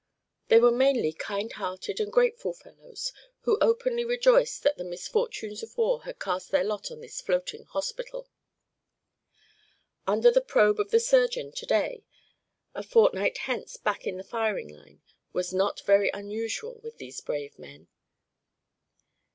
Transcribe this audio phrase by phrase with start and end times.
[0.47, 3.13] They were mainly kind hearted and grateful fellows
[3.45, 7.65] and openly rejoiced that the misfortunes of war had cast their lot on this floating
[7.65, 8.27] hospital.
[10.07, 12.03] Under the probe of the surgeon to day,
[12.73, 15.03] a fortnight hence back on the firing line,
[15.33, 17.87] was not very unusual with these brave men.